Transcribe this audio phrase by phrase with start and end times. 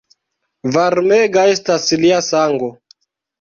[0.77, 2.73] Varmega estas lia sango!